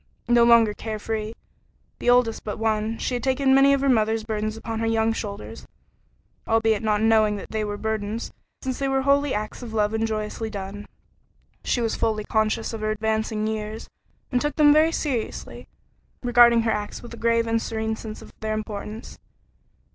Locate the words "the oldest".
1.99-2.43